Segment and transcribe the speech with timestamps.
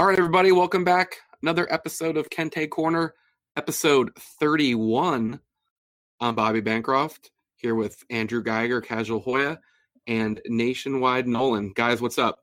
[0.00, 1.18] All right, everybody, welcome back.
[1.42, 3.12] Another episode of Kente Corner,
[3.54, 5.38] episode 31.
[6.20, 9.60] I'm Bobby Bancroft here with Andrew Geiger, Casual Hoya,
[10.06, 11.74] and Nationwide Nolan.
[11.74, 12.38] Guys, what's up?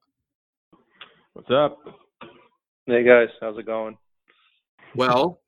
[1.33, 1.79] What's up?
[2.85, 3.97] Hey guys, how's it going?
[4.93, 5.41] Well,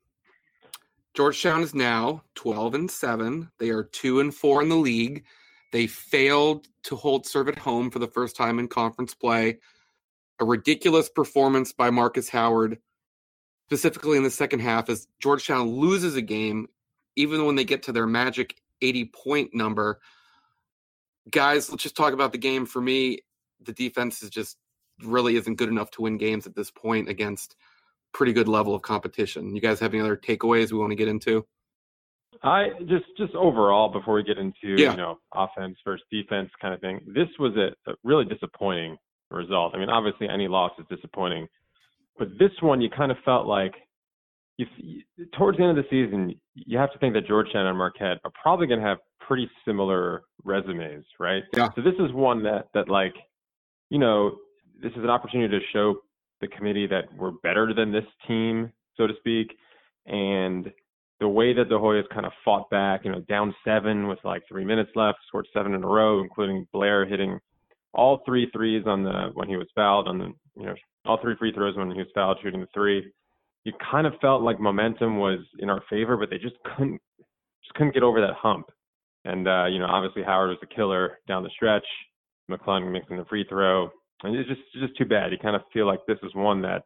[1.14, 3.52] Georgetown is now 12 and 7.
[3.60, 5.26] They are 2 and 4 in the league.
[5.72, 9.60] They failed to hold serve at home for the first time in conference play.
[10.40, 12.78] A ridiculous performance by Markus Howard,
[13.68, 16.68] specifically in the second half, as Georgetown loses a game,
[17.16, 20.00] even when they get to their magic 80 point number.
[21.30, 22.66] Guys, let's just talk about the game.
[22.66, 23.20] For me,
[23.62, 24.58] the defense is just
[25.04, 27.56] really isn't good enough to win games at this point against
[28.14, 29.54] pretty good level of competition.
[29.56, 31.46] You guys have any other takeaways we want to get into?
[32.42, 34.92] I just just overall before we get into Yeah.
[34.92, 37.02] you know offense versus defense kind of thing.
[37.08, 38.98] This was a, a really disappointing
[39.32, 39.74] result.
[39.76, 41.48] I mean, obviously any loss is disappointing,
[42.18, 43.74] but this one you kind of felt like
[44.58, 44.66] you,
[45.38, 48.32] towards the end of the season you have to think that Georgetown and Marquette are
[48.42, 51.44] probably going to have pretty similar resumes, right?
[51.56, 51.70] Yeah.
[51.76, 53.14] So this is one that that like
[53.90, 54.38] you know
[54.82, 55.96] this is an opportunity to show
[56.42, 59.56] the committee that we're better than this team, so to speak,
[60.06, 60.72] and
[61.20, 64.42] the way that the Hoyas kind of fought back, you know, down seven with like
[64.48, 67.40] three minutes left, scored seven in a row, including Blair hitting
[67.94, 71.36] all three threes on the when he was fouled on the you know all three
[71.38, 73.12] free throws when he was fouled shooting the three.
[73.66, 77.00] You kind of felt like momentum was in our favor, but they just couldn't
[77.64, 78.68] just couldn't get over that hump.
[79.26, 81.86] And uh, you know, obviously Howard was the killer down the stretch.
[82.50, 83.90] McClung mixing the free throw,
[84.24, 85.32] and it's just just too bad.
[85.32, 86.84] You kind of feel like this is one that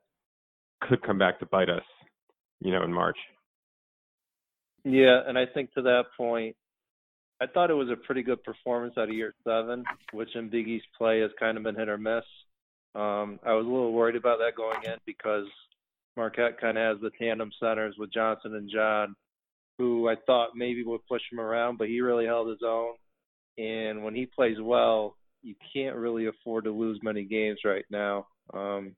[0.81, 1.84] could come back to bite us,
[2.59, 3.18] you know, in March.
[4.84, 6.56] Yeah, and I think to that point,
[7.44, 10.66] I thought it was a pretty good performance out of year seven, which in Big
[10.70, 12.24] East play has kind of been hit or miss.
[12.96, 15.46] Um, I was a little worried about that going in because
[16.16, 19.14] Marquette kind of has the tandem centers with Johnson and John,
[19.78, 22.94] who I thought maybe would push him around, but he really held his own.
[23.58, 28.26] And when he plays well, you can't really afford to lose many games right now.
[28.53, 28.96] Um,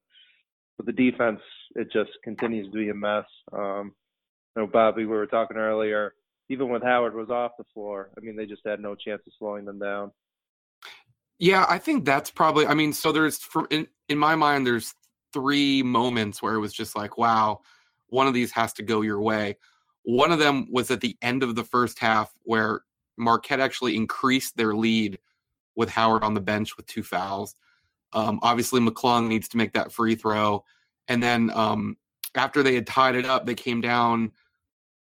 [0.78, 1.40] but the defense,
[1.74, 3.26] it just continues to be a mess.
[3.52, 3.96] Um,
[4.56, 6.14] you know, Bobby, we were talking earlier,
[6.50, 9.34] even when Howard was off the floor, I mean, they just had no chance of
[9.38, 10.12] slowing them down.
[11.40, 12.66] Yeah, I think that's probably.
[12.66, 14.94] I mean, so there's for in in my mind, there's
[15.34, 17.60] three moments where it was just like, wow,
[18.08, 19.58] one of these has to go your way.
[20.04, 22.82] One of them was at the end of the first half where
[23.18, 25.20] Marquette actually increased their lead
[25.76, 27.56] with Howard on the bench with two fouls.
[28.14, 30.64] Um, obviously, McClung needs to make that free throw,
[31.10, 31.98] and then um,
[32.36, 34.32] after they had tied it up, they came down.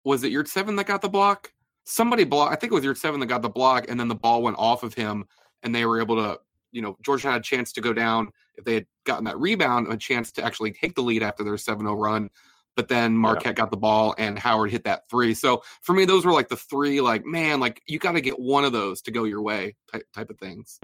[0.06, 1.52] Was it Yurtseven that got the block?
[1.84, 2.52] Somebody block.
[2.52, 4.84] I think it was Yurtseven that got the block, and then the ball went off
[4.84, 5.26] of him,
[5.64, 6.40] and they were able to,
[6.72, 9.92] you know, Georgetown had a chance to go down if they had gotten that rebound,
[9.92, 12.30] a chance to actually take the lead after their 7-0 run.
[12.76, 15.34] But then Marquette got the ball, and Howard hit that three.
[15.34, 18.38] So for me, those were like the three, like man, like you got to get
[18.38, 20.80] one of those to go your way, type, type of things.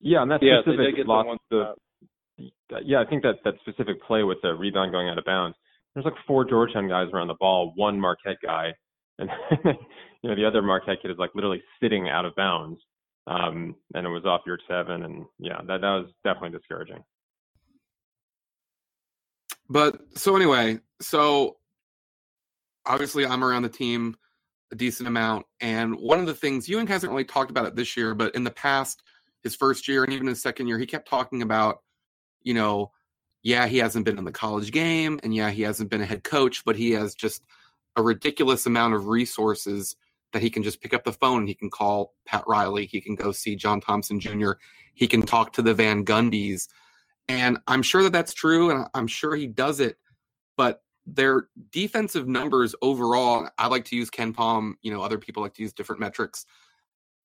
[0.00, 1.74] Yeah, and that Yeah, specific did loss, the,
[2.84, 5.56] yeah, I think that that specific play with the rebound going out of bounds.
[5.94, 8.72] There's like four Georgetown guys around the ball, one Marquette guy,
[9.18, 9.28] and
[9.64, 12.80] you know the other Marquette kid is like literally sitting out of bounds,
[13.26, 17.02] um, and it was off your seven, and yeah, that that was definitely discouraging.
[19.68, 21.56] But so anyway, so
[22.86, 24.16] obviously I'm around the team
[24.72, 27.96] a decent amount, and one of the things Ewing hasn't really talked about it this
[27.96, 29.02] year, but in the past,
[29.42, 31.78] his first year and even his second year, he kept talking about,
[32.42, 32.92] you know,
[33.42, 36.24] yeah, he hasn't been in the college game, and yeah, he hasn't been a head
[36.24, 37.42] coach, but he has just
[37.96, 39.96] a ridiculous amount of resources
[40.32, 43.00] that he can just pick up the phone and he can call Pat Riley, he
[43.00, 44.52] can go see John Thompson Jr.,
[44.94, 46.68] he can talk to the Van Gundys.
[47.28, 49.96] And I'm sure that that's true, and I'm sure he does it.
[50.56, 54.74] But their defensive numbers overall, I like to use KenPom.
[54.82, 56.44] You know, other people like to use different metrics.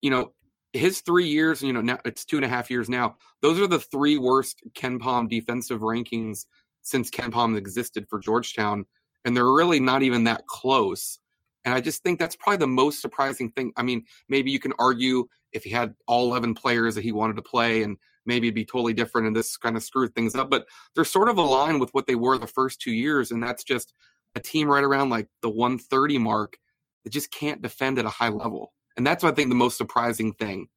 [0.01, 0.33] You know,
[0.75, 3.15] his three years, you know, now it's two and a half years now.
[3.41, 6.45] Those are the three worst KenPom defensive rankings
[6.81, 8.85] since KenPom existed for Georgetown,
[9.23, 11.19] and they're really not even that close.
[11.63, 13.73] And I just think that's probably the most surprising thing.
[13.75, 17.37] I mean, maybe you can argue if he had all 11 players that he wanted
[17.37, 20.49] to play and maybe it'd be totally different and this kind of screwed things up,
[20.49, 23.31] but they're sort of aligned with what they were the first two years.
[23.31, 23.93] And that's just
[24.35, 26.57] a team right around like the 130 mark
[27.03, 28.73] that just can't defend at a high level.
[28.97, 30.67] And that's, I think, the most surprising thing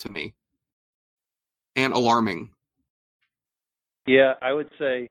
[0.00, 0.34] to me
[1.76, 2.50] and alarming.
[4.06, 5.08] Yeah, I would say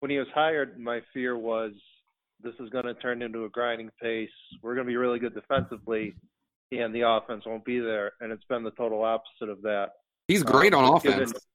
[0.00, 1.72] when he was hired, my fear was
[2.42, 4.30] this is going to turn into a grinding pace.
[4.62, 6.14] We're going to be really good defensively,
[6.72, 8.12] and the offense won't be there.
[8.20, 9.90] And it's been the total opposite of that.
[10.28, 11.46] He's great Uh, on given- offense.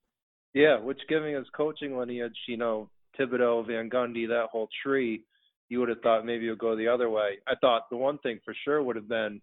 [0.53, 5.23] Yeah, which giving his coaching lineage, you know, Thibodeau, Van Gundy, that whole tree,
[5.69, 7.37] you would have thought maybe it would go the other way.
[7.47, 9.41] I thought the one thing for sure would have been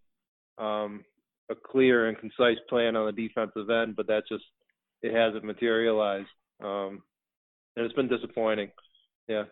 [0.58, 1.04] um,
[1.50, 4.44] a clear and concise plan on the defensive end, but that just
[5.02, 6.28] it hasn't materialized.
[6.62, 7.02] Um,
[7.76, 8.70] and it's been disappointing.
[9.28, 9.44] Yeah.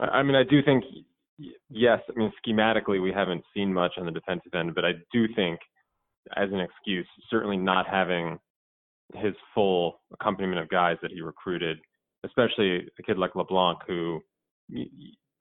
[0.00, 0.82] I mean, I do think,
[1.70, 5.26] yes, I mean, schematically, we haven't seen much on the defensive end, but I do
[5.36, 5.60] think,
[6.36, 8.38] as an excuse, certainly not having
[9.14, 11.78] his full accompaniment of guys that he recruited,
[12.24, 14.20] especially a kid like LeBlanc, who,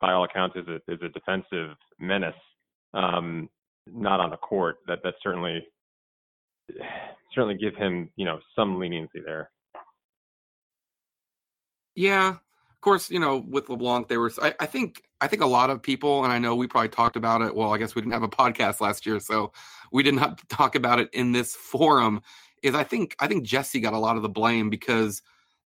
[0.02, 2.36] by all accounts, is a, is a defensive menace,
[2.94, 3.50] um,
[3.88, 4.78] not on the court.
[4.88, 5.66] That that certainly
[7.34, 9.50] certainly give him, you know, some leniency there.
[11.96, 15.48] Yeah, of course, you know, with LeBlanc, there was I, I, think I think a
[15.48, 17.56] lot of people, and I know we probably talked about it.
[17.56, 19.52] Well, I guess we didn't have a podcast last year, so
[19.92, 22.22] we did not talk about it in this forum.
[22.64, 25.22] Is I think I think Jesse got a lot of the blame because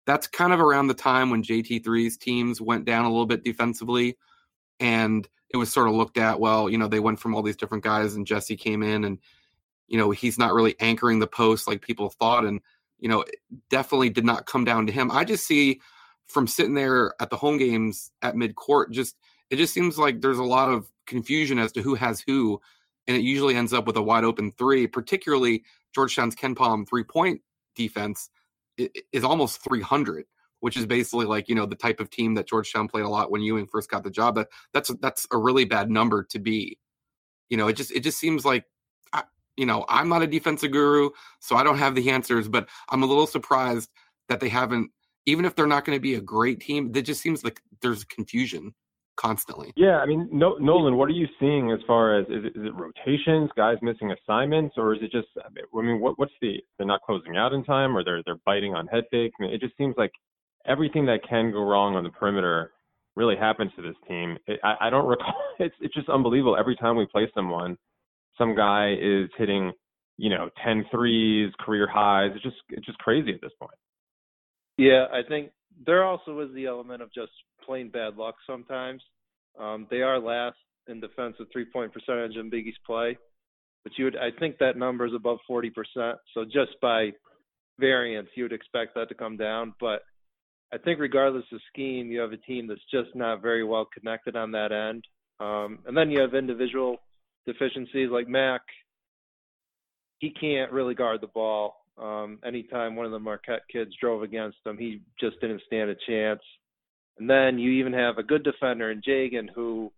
[0.06, 4.18] that's kind of around the time when JT3's teams went down a little bit defensively,
[4.80, 6.40] and it was sort of looked at.
[6.40, 9.20] Well, you know, they went from all these different guys, and Jesse came in, and
[9.88, 12.62] you know he's not really anchoring the post like people thought, and
[13.00, 13.26] you know
[13.70, 15.12] definitely did not come down to him.
[15.12, 15.82] I just see
[16.28, 19.18] from sitting there at the home games at mid court, just
[19.50, 22.62] it just seems like there's a lot of confusion as to who has who,
[23.08, 24.88] and it usually ends up with a wide open three.
[24.88, 25.64] Particularly
[25.94, 27.42] Georgetown's KenPom three point
[27.76, 28.30] defense
[29.12, 30.26] is almost 300,
[30.62, 33.30] which is basically like you know the type of team that Georgetown played a lot
[33.30, 34.36] when Ewing first got the job.
[34.36, 36.80] But that's that's a really bad number to be.
[37.50, 38.66] You know, it just it just seems like
[39.58, 41.10] you know I'm not a defensive guru,
[41.40, 42.48] so I don't have the answers.
[42.48, 43.90] But I'm a little surprised
[44.30, 44.92] that they haven't
[45.26, 48.04] even if they're not going to be a great team, it just seems like there's
[48.06, 48.74] confusion
[49.18, 49.72] constantly.
[49.76, 52.66] Yeah, I mean, no, Nolan, what are you seeing as far as is it, is
[52.66, 55.28] it rotations, guys missing assignments, or is it just?
[55.38, 56.56] I mean, what, what's the?
[56.78, 59.34] They're not closing out in time, or they're they're biting on head fake.
[59.40, 60.12] I mean, it just seems like
[60.66, 62.72] everything that can go wrong on the perimeter
[63.16, 64.38] really happens to this team.
[64.48, 65.34] It, I, I don't recall.
[65.60, 66.58] It's it's just unbelievable.
[66.58, 67.78] Every time we play someone,
[68.38, 69.72] some guy is hitting,
[70.18, 72.32] you know, 10 threes, career highs.
[72.34, 73.74] It's just it's just crazy at this point.
[74.78, 75.52] Yeah, I think
[75.86, 77.32] there also is the element of just
[77.66, 79.02] plain bad luck sometimes.
[79.60, 83.18] Um, they are last in defensive three point percentage in Big East play,
[83.84, 86.18] but you would I think that number is above forty percent.
[86.34, 87.12] So just by
[87.80, 89.74] variance, you would expect that to come down.
[89.80, 90.02] But
[90.74, 94.36] I think regardless of scheme, you have a team that's just not very well connected
[94.36, 95.04] on that end.
[95.40, 96.98] Um, and then you have individual
[97.46, 98.62] deficiencies like Mac.
[100.20, 101.76] He can't really guard the ball.
[101.98, 105.96] Um, anytime one of the Marquette kids drove against him, he just didn't stand a
[106.08, 106.42] chance.
[107.20, 109.92] And then you even have a good defender in Jagan who,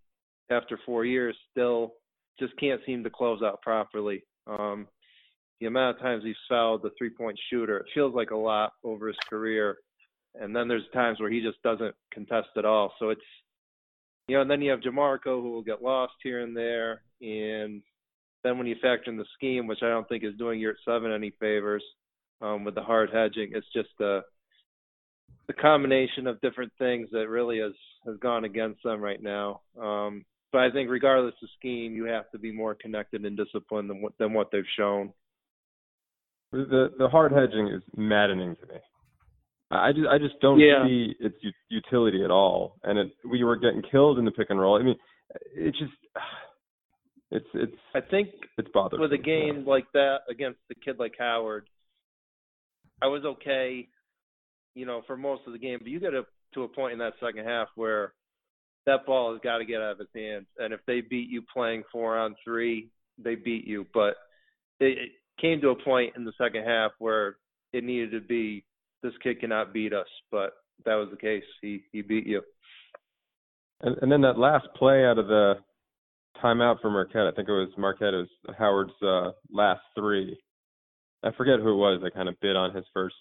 [0.49, 1.93] after four years, still
[2.39, 4.23] just can't seem to close out properly.
[4.47, 4.87] Um,
[5.59, 8.73] the amount of times he's fouled the three point shooter, it feels like a lot
[8.83, 9.77] over his career.
[10.39, 12.93] And then there's times where he just doesn't contest at all.
[12.99, 13.21] So it's,
[14.27, 17.01] you know, and then you have Jamorko who will get lost here and there.
[17.21, 17.81] And
[18.43, 21.11] then when you factor in the scheme, which I don't think is doing year seven
[21.11, 21.83] any favors
[22.41, 24.21] um, with the hard hedging, it's just the
[25.47, 27.73] the combination of different things that really has
[28.05, 29.61] has gone against them right now.
[29.79, 33.89] Um, but I think regardless of scheme, you have to be more connected and disciplined
[33.89, 35.13] than what than what they've shown.
[36.51, 38.79] The the hard hedging is maddening to me.
[39.79, 40.85] I just I just don't yeah.
[40.85, 41.35] see its
[41.69, 42.77] utility at all.
[42.83, 44.79] And it, we were getting killed in the pick and roll.
[44.79, 44.95] I mean,
[45.55, 45.93] it just
[47.31, 47.77] it's it's.
[47.95, 49.01] I think it's bothersome.
[49.01, 51.67] With a game like that against a kid like Howard,
[53.01, 53.87] I was okay,
[54.75, 55.79] you know, for most of the game.
[55.79, 56.23] But you get to
[56.55, 58.13] to a point in that second half where
[58.85, 60.45] that ball has got to get out of his hands.
[60.57, 63.85] And if they beat you playing four on three, they beat you.
[63.93, 64.15] But
[64.79, 67.37] it, it came to a point in the second half where
[67.71, 68.65] it needed to be
[69.03, 70.07] this kid cannot beat us.
[70.31, 70.53] But
[70.85, 71.43] that was the case.
[71.61, 72.41] He he beat you.
[73.81, 75.55] And, and then that last play out of the
[76.43, 77.27] timeout for Marquette.
[77.27, 78.13] I think it was Marquette.
[78.13, 80.39] It was Howard's uh, last three.
[81.23, 83.15] I forget who it was that kind of bid on his first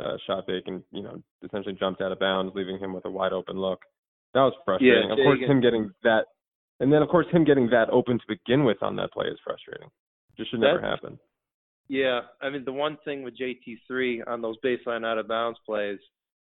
[0.00, 3.10] uh, shot fake and you know essentially jumped out of bounds, leaving him with a
[3.10, 3.80] wide open look.
[4.34, 5.08] That was frustrating.
[5.08, 6.24] Yeah, of course, him getting that,
[6.80, 9.38] and then of course him getting that open to begin with on that play is
[9.44, 9.88] frustrating.
[10.38, 11.18] Just should never happen.
[11.88, 15.98] Yeah, I mean the one thing with JT3 on those baseline out of bounds plays,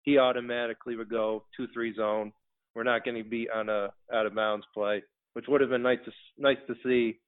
[0.03, 2.33] he automatically would go two three zone.
[2.75, 5.03] We're not getting beat on a out of bounds play
[5.37, 7.19] which would have been nice to nice to see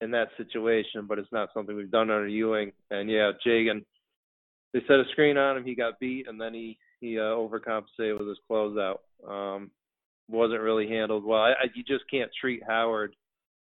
[0.00, 2.72] in that situation, but it's not something we've done under Ewing.
[2.90, 3.84] And yeah, Jagan,
[4.72, 8.18] they set a screen on him, he got beat, and then he he uh, overcompensated
[8.18, 9.00] with his closeout.
[9.28, 9.70] Um,
[10.30, 11.42] wasn't really handled well.
[11.42, 13.14] I, I, you just can't treat Howard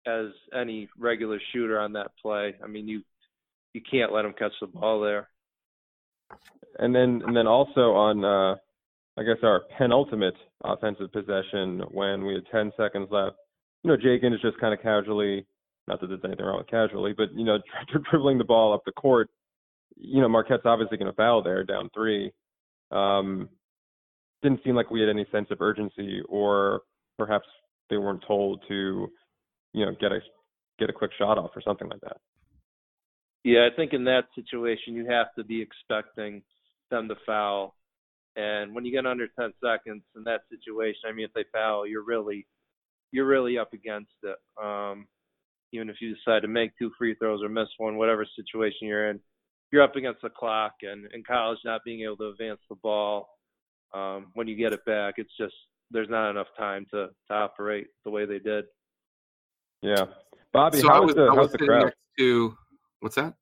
[0.08, 2.56] as any regular shooter on that play.
[2.64, 3.02] I mean, you
[3.74, 5.30] you can't let him catch the ball there.
[6.80, 8.56] And then and then also on uh,
[9.18, 13.36] I guess our penultimate offensive possession when we had 10 seconds left.
[13.84, 15.46] You know, Jagan is just kind of casually,
[15.88, 17.60] not that there's anything wrong with casually, but you know,
[18.10, 19.30] dribbling the ball up the court.
[19.96, 22.32] You know, Marquette's obviously going to foul there, down three.
[22.92, 23.50] Um,
[24.42, 26.82] didn't seem like we had any sense of urgency, or
[27.18, 27.46] perhaps
[27.90, 29.08] they weren't told to,
[29.74, 30.20] you know, get a
[30.80, 32.18] get a quick shot off or something like that.
[33.44, 36.44] Yeah, I think in that situation you have to be expecting
[36.90, 37.76] them to foul.
[38.36, 41.86] And when you get under 10 seconds in that situation, I mean, if they foul,
[41.86, 42.48] you're really,
[43.12, 44.38] you're really up against it.
[44.62, 45.08] Um,
[45.72, 49.10] even if you decide to make two free throws or miss one, whatever situation you're
[49.10, 49.20] in,
[49.72, 50.74] you're up against the clock.
[50.82, 53.30] And in college, not being able to advance the ball
[53.94, 55.54] um, when you get it back, it's just
[55.92, 58.66] there's not enough time to to operate the way they did.
[59.82, 60.06] Yeah,
[60.52, 61.84] Bobby, so how was, was the, I how was was the sitting crowd?
[61.86, 62.58] next to
[63.04, 63.34] what's that?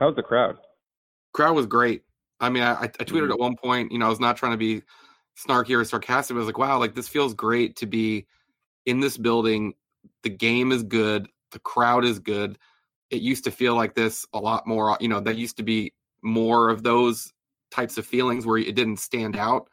[0.00, 0.56] How was the crowd?
[1.32, 2.02] Crowd was great.
[2.40, 3.32] I mean, I, I tweeted Mhm.
[3.32, 4.82] at one point, you know, I was not trying to be
[5.36, 6.34] snarky or sarcastic.
[6.34, 8.26] but I was like, wow, like this feels great to be
[8.86, 9.74] in this building.
[10.22, 11.28] The game is good.
[11.50, 12.58] The crowd is good.
[13.10, 14.96] It used to feel like this a lot more.
[15.00, 15.92] You know, there used to be
[16.22, 17.32] more of those
[17.70, 19.68] types of feelings where it didn't stand out,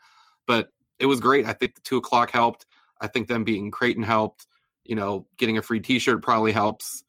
[0.47, 0.69] but
[1.00, 1.45] it was great.
[1.45, 2.65] I think the two o'clock helped.
[3.01, 4.47] I think them beating Creighton helped.
[4.85, 7.03] You know, getting a free T-shirt probably helps.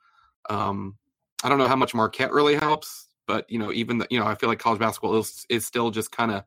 [0.49, 0.97] Um,
[1.45, 4.26] I don't know how much Marquette really helps, but you know, even the, you know,
[4.26, 6.45] I feel like college basketball is, is still just kind of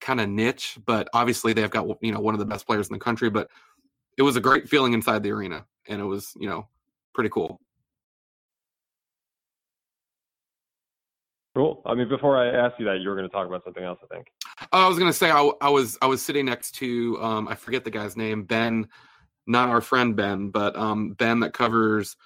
[0.00, 0.78] kind of niche.
[0.84, 3.30] But obviously, they've got you know one of the best players in the country.
[3.30, 3.48] But
[4.18, 6.68] it was a great feeling inside the arena, and it was you know
[7.14, 7.60] pretty cool.
[11.54, 11.82] Cool.
[11.84, 13.98] I mean, before I asked you that, you were going to talk about something else,
[14.02, 14.28] I think.
[14.72, 17.54] Oh, I was gonna say I, I was I was sitting next to um, I
[17.54, 18.88] forget the guy's name Ben,
[19.46, 22.16] not our friend Ben, but um, Ben that covers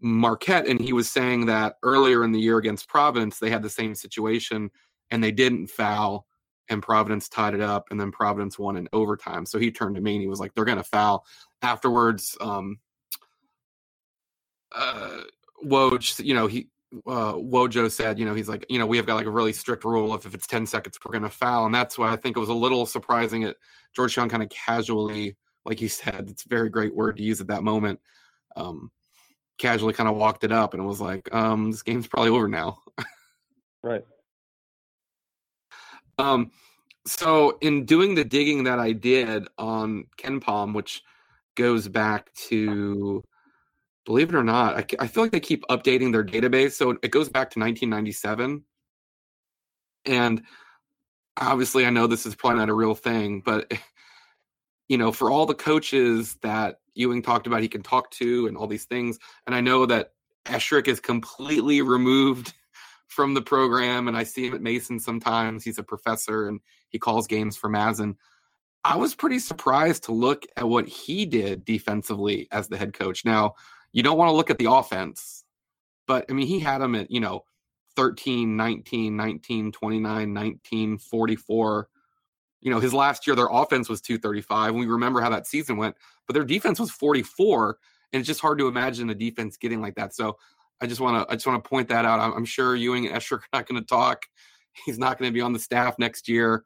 [0.00, 3.70] Marquette, and he was saying that earlier in the year against Providence they had the
[3.70, 4.70] same situation
[5.10, 6.26] and they didn't foul,
[6.68, 9.46] and Providence tied it up, and then Providence won in overtime.
[9.46, 11.24] So he turned to me and he was like, "They're gonna foul."
[11.62, 12.78] Afterwards, um,
[14.72, 15.22] uh,
[15.64, 16.68] Woj, you know he
[17.06, 19.52] uh, Wojo said, you know, he's like, you know, we have got like a really
[19.52, 21.66] strict rule of if it's 10 seconds, we're going to foul.
[21.66, 23.56] And that's why I think it was a little surprising that
[23.94, 27.48] Georgetown kind of casually, like you said, it's a very great word to use at
[27.48, 28.00] that moment,
[28.56, 28.90] um,
[29.58, 32.78] casually kind of walked it up and was like, um, this game's probably over now.
[33.82, 34.04] Right.
[36.18, 36.50] Um,
[37.06, 41.02] so in doing the digging that I did on KenPom, which
[41.54, 43.22] goes back to,
[44.04, 46.72] believe it or not, I, I feel like they keep updating their database.
[46.72, 48.64] So it goes back to 1997.
[50.06, 50.42] And
[51.36, 53.70] obviously, I know this is probably not a real thing, but
[54.88, 58.56] you know, for all the coaches that Ewing talked about, he can talk to and
[58.56, 59.18] all these things.
[59.46, 60.12] And I know that
[60.46, 62.54] Esherick is completely removed
[63.08, 65.64] from the program, and I see him at Mason sometimes.
[65.64, 68.16] He's a professor and he calls games for Mason.
[68.84, 73.24] I was pretty surprised to look at what he did defensively as the head coach.
[73.24, 73.54] Now,
[73.92, 75.44] you don't want to look at the offense,
[76.06, 77.44] but I mean, he had him at, you know,
[77.96, 81.88] 13, 19, 19, 29, 19, 44.
[82.66, 84.70] You know, his last year, their offense was 235.
[84.70, 85.94] And we remember how that season went,
[86.26, 87.78] but their defense was 44.
[88.12, 90.16] And it's just hard to imagine a defense getting like that.
[90.16, 90.36] So
[90.80, 92.18] I just want to, I just want to point that out.
[92.18, 94.24] I'm, I'm sure Ewing and Esherick are not going to talk.
[94.84, 96.64] He's not going to be on the staff next year.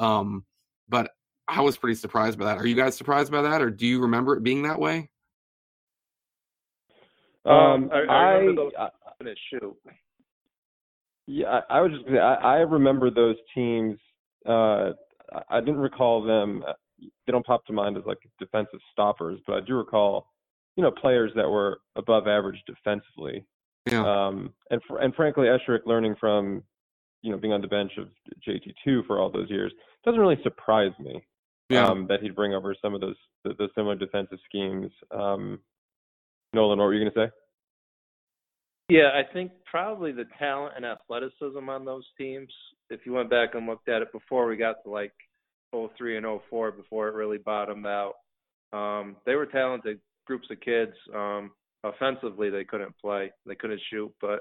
[0.00, 0.46] Um,
[0.88, 1.10] but
[1.46, 2.56] I was pretty surprised by that.
[2.56, 5.10] Are you guys surprised by that, or do you remember it being that way?
[7.44, 8.88] Um, I, I I, remember those I
[9.22, 9.76] minute shoot.
[11.26, 13.98] yeah, I, I was just say I I remember those teams.
[14.48, 14.92] Uh,
[15.32, 16.64] I, I didn't recall them.
[16.66, 16.72] uh,
[17.26, 20.26] They don't pop to mind as like defensive stoppers, but I do recall,
[20.76, 23.44] you know, players that were above average defensively.
[23.90, 24.04] Yeah.
[24.04, 26.62] Um, and fr- and frankly, Esherick learning from,
[27.22, 28.08] you know, being on the bench of
[28.46, 29.72] JT2 for all those years
[30.04, 31.22] doesn't really surprise me.
[31.68, 31.86] Yeah.
[31.86, 34.90] Um, that he'd bring over some of those the, the similar defensive schemes.
[35.10, 35.58] Um,
[36.52, 37.32] Nolan, what were you going to say?
[38.88, 42.52] Yeah, I think probably the talent and athleticism on those teams.
[42.92, 45.12] If you went back and looked at it before we got to like
[45.72, 48.14] 03 and 04, before it really bottomed out,
[48.72, 50.92] um, they were talented groups of kids.
[51.14, 51.52] Um,
[51.84, 54.12] offensively, they couldn't play, they couldn't shoot.
[54.20, 54.40] But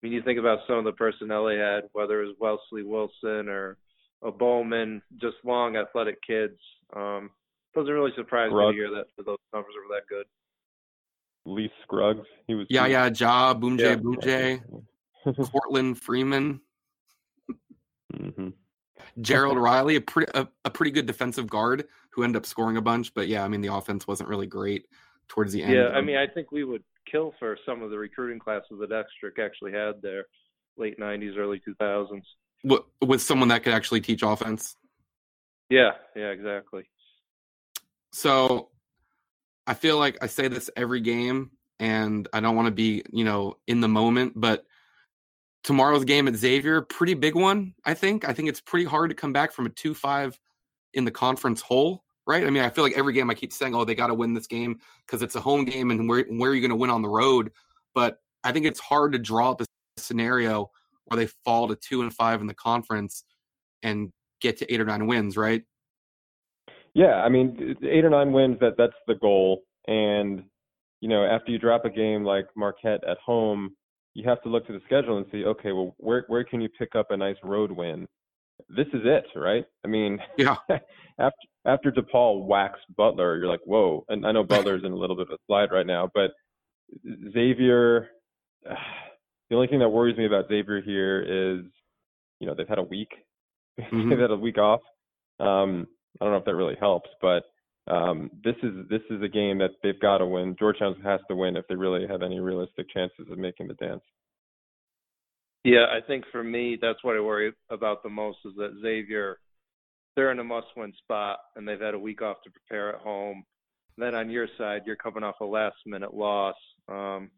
[0.00, 3.48] when you think about some of the personnel they had, whether it was Wesley Wilson
[3.48, 3.76] or
[4.22, 6.58] a Bowman, just long athletic kids,
[6.96, 7.30] um,
[7.74, 10.26] doesn't really surprise me to hear that those numbers were that good.
[11.46, 12.26] Lee Scruggs.
[12.46, 12.66] He was.
[12.70, 13.96] Yeah, yeah, Ja, Boom J, Yeah.
[13.96, 14.62] Boom J,
[15.24, 16.60] Portland Freeman,
[18.30, 18.48] hmm
[19.20, 22.82] Gerald Riley, a pretty a, a pretty good defensive guard who ended up scoring a
[22.82, 23.12] bunch.
[23.12, 24.86] But yeah, I mean the offense wasn't really great
[25.28, 25.74] towards the end.
[25.74, 28.90] Yeah, I mean, I think we would kill for some of the recruiting classes that
[28.90, 30.24] Esherick actually had there,
[30.76, 32.22] late '90s, early 2000s.
[32.62, 34.76] wa- with someone that could actually teach offense.
[35.70, 36.84] Yeah, yeah, exactly.
[38.12, 38.68] So
[39.66, 41.50] I feel like I say this every game,
[41.80, 44.64] and I don't want to be, you know, in the moment, but
[45.64, 48.28] tomorrow's game at Xavier, pretty big one, I think.
[48.28, 50.38] I think it's pretty hard to come back from a 2 5
[50.92, 52.46] in the conference hole, right?
[52.46, 54.34] I mean, I feel like every game I keep saying, oh, they got to win
[54.34, 56.90] this game because it's a home game and where, where are you going to win
[56.90, 57.50] on the road?
[57.94, 59.66] But I think it's hard to draw up a
[59.96, 60.70] scenario
[61.06, 63.24] where they fall to 2 and 5 in the conference
[63.82, 65.62] and get to eight or nine wins, right?
[66.92, 69.62] Yeah, I mean, eight or nine wins that that's the goal.
[69.88, 70.44] And
[71.00, 73.74] you know, after you drop a game like Marquette at home,
[74.14, 76.68] you have to look to the schedule and see, okay, well, where where can you
[76.68, 78.06] pick up a nice road win?
[78.68, 79.64] This is it, right?
[79.84, 80.56] I mean, yeah.
[81.18, 84.04] after after DePaul waxed Butler, you're like, whoa.
[84.08, 86.32] And I know Butler's in a little bit of a slide right now, but
[87.32, 88.10] Xavier.
[89.50, 91.66] The only thing that worries me about Xavier here is,
[92.40, 93.10] you know, they've had a week
[93.80, 94.10] mm-hmm.
[94.10, 94.80] they've had a week off.
[95.40, 95.86] Um,
[96.20, 97.44] I don't know if that really helps, but
[97.86, 100.56] um, this is this is a game that they've got to win.
[100.58, 104.02] Georgetown has to win if they really have any realistic chances of making the dance.
[105.64, 109.38] Yeah, I think for me, that's what I worry about the most is that Xavier,
[110.14, 113.44] they're in a must-win spot, and they've had a week off to prepare at home.
[113.96, 116.56] Then on your side, you're coming off a last-minute loss,
[116.88, 117.30] um,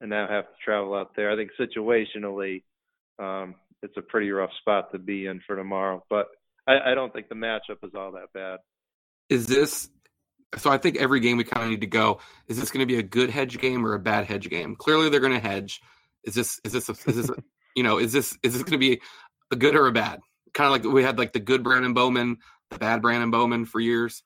[0.00, 1.32] and now have to travel out there.
[1.32, 2.62] I think situationally,
[3.18, 6.04] um, it's a pretty rough spot to be in for tomorrow.
[6.08, 6.28] But
[6.68, 8.58] I, I don't think the matchup is all that bad.
[9.32, 9.88] Is this
[10.58, 10.70] so?
[10.70, 12.20] I think every game we kind of need to go.
[12.48, 14.76] Is this going to be a good hedge game or a bad hedge game?
[14.76, 15.80] Clearly, they're going to hedge.
[16.24, 17.36] Is this is this a, is this a,
[17.74, 19.00] you know is this is this going to be
[19.50, 20.20] a good or a bad?
[20.52, 22.36] Kind of like we had like the good Brandon Bowman,
[22.70, 24.22] the bad Brandon Bowman for years.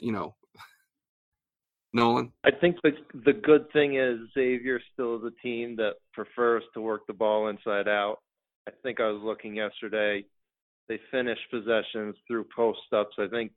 [0.00, 0.34] You know,
[1.92, 2.32] Nolan?
[2.42, 2.92] I think the
[3.26, 7.48] the good thing is Xavier still is a team that prefers to work the ball
[7.48, 8.20] inside out.
[8.66, 10.24] I think I was looking yesterday.
[10.88, 13.16] They finished possessions through post ups.
[13.18, 13.52] I think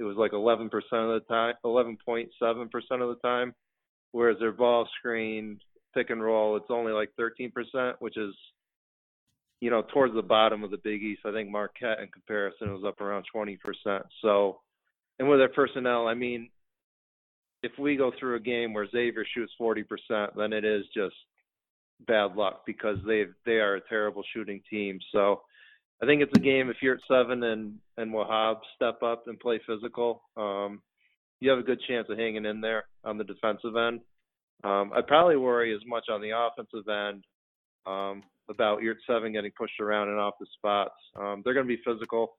[0.00, 3.54] it was like 11% of the time, 11.7% of the time.
[4.12, 5.60] Whereas their ball screen,
[5.94, 7.52] pick and roll, it's only like 13%,
[7.98, 8.34] which is,
[9.60, 11.20] you know, towards the bottom of the Big East.
[11.26, 13.58] I think Marquette, in comparison, was up around 20%.
[14.22, 14.60] So,
[15.18, 16.48] and with their personnel, I mean,
[17.62, 19.84] if we go through a game where Xavier shoots 40%,
[20.34, 21.14] then it is just
[22.06, 24.98] bad luck because they they are a terrible shooting team.
[25.12, 25.42] So
[26.02, 30.22] I think it's a game if Yurtseven and and Wahab step up and play physical,
[30.36, 30.80] um,
[31.40, 34.00] you have a good chance of hanging in there on the defensive end.
[34.64, 37.24] Um, I probably worry as much on the offensive end
[37.86, 40.94] um, about your seven getting pushed around and off the spots.
[41.18, 42.36] Um, they're going to be physical.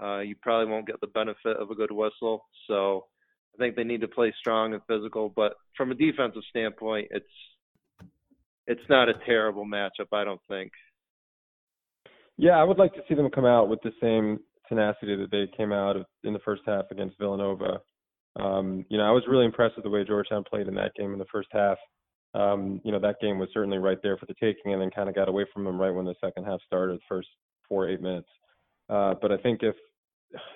[0.00, 2.44] Uh, you probably won't get the benefit of a good whistle.
[2.68, 3.06] So
[3.54, 5.32] I think they need to play strong and physical.
[5.34, 7.26] But from a defensive standpoint, it's
[8.68, 10.72] it's not a terrible matchup, I don't think.
[12.38, 15.46] Yeah, I would like to see them come out with the same tenacity that they
[15.56, 17.80] came out in the first half against Villanova.
[18.38, 21.12] Um, you know, I was really impressed with the way Georgetown played in that game
[21.12, 21.78] in the first half.
[22.34, 25.08] Um, you know, that game was certainly right there for the taking, and then kind
[25.08, 27.28] of got away from them right when the second half started, the first
[27.66, 28.28] four eight minutes.
[28.90, 29.74] Uh, but I think if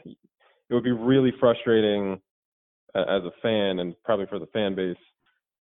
[0.05, 2.21] it would be really frustrating
[2.95, 4.97] uh, as a fan, and probably for the fan base,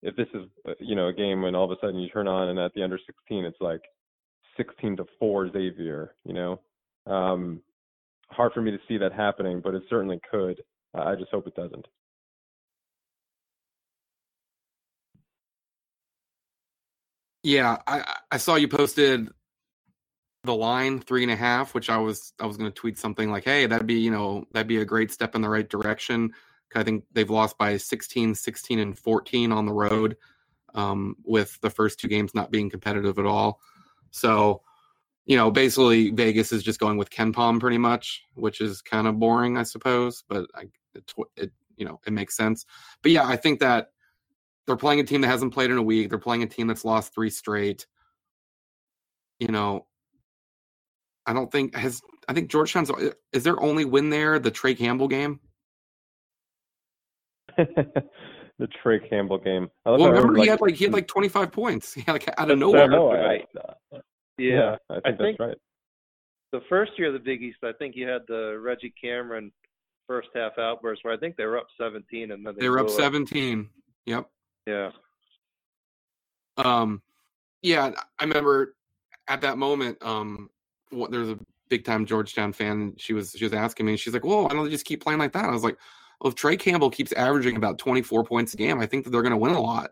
[0.04, 2.28] if this is uh, you know a game when all of a sudden you turn
[2.28, 3.82] on and at the under 16 it's like
[4.58, 6.60] 16 to 4 Xavier, you know.
[7.06, 7.62] Um
[8.30, 10.62] hard for me to see that happening, but it certainly could.
[10.96, 11.88] I just hope it doesn't.
[17.44, 19.30] Yeah, I I saw you posted
[20.44, 23.32] the line three and a half, which I was I was going to tweet something
[23.32, 26.34] like, "Hey, that'd be you know that'd be a great step in the right direction."
[26.76, 30.18] I think they've lost by 16, 16, and 14 on the road,
[30.74, 33.60] um, with the first two games not being competitive at all.
[34.14, 34.62] So,
[35.26, 39.20] you know, basically Vegas is just going with KenPom pretty much, which is kind of
[39.20, 42.66] boring, I suppose, but I, it, it, you know, it makes sense.
[43.02, 43.88] But yeah, I think that
[44.68, 46.10] they're playing a team that hasn't played in a week.
[46.10, 47.88] They're playing a team that's lost three straight.
[49.40, 49.88] You know,
[51.26, 54.76] I don't think has I think Georgetown's uh, is their only win there the Trey
[54.76, 55.40] Campbell game.
[58.64, 59.70] the Trey Campbell game.
[59.84, 61.94] well, remember he had like he had like 25 points.
[61.96, 62.88] He had like out of nowhere.
[62.88, 63.44] No, I,
[63.92, 64.00] yeah,
[64.38, 65.58] yeah, I think I that's think right.
[66.54, 69.52] The first year of the Big East, I think you had the Reggie Cameron
[70.08, 72.80] first half outburst where I think they were up 17 and then they, they were
[72.80, 73.70] up 17.
[74.06, 74.30] Yep.
[74.68, 74.92] Yeah.
[76.58, 77.02] Um,
[77.62, 78.76] yeah, I remember
[79.28, 79.98] at that moment.
[80.02, 80.50] Um,
[80.90, 82.94] what, there's a big time Georgetown fan.
[82.98, 83.98] She was she was asking me.
[83.98, 85.78] She's like, "Whoa, why don't they just keep playing like that?" I was like,
[86.24, 89.22] well, if Trey Campbell keeps averaging about 24 points a game, I think that they're
[89.22, 89.92] going to win a lot.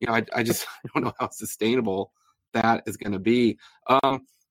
[0.00, 2.12] You know, I, I just I don't know how sustainable
[2.54, 3.58] that is going to be.
[3.86, 4.00] Um,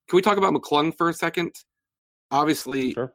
[0.08, 1.56] can we talk about McClung for a second?
[2.30, 3.14] Obviously, sure.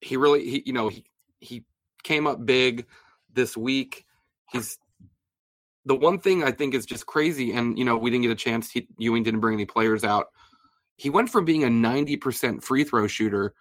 [0.00, 1.04] he really he you know he
[1.40, 1.64] he
[2.02, 2.86] came up big
[3.32, 4.06] this week.
[4.50, 4.78] He's
[5.84, 8.36] the one thing I think is just crazy, and you know we didn't get a
[8.36, 8.70] chance.
[8.70, 10.28] He, Ewing didn't bring any players out.
[10.96, 13.54] He went from being a ninety percent free throw shooter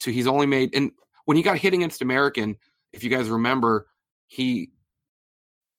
[0.00, 0.90] to he's only made and
[1.26, 2.56] when he got hit against American,
[2.92, 3.86] if you guys remember,
[4.26, 4.70] he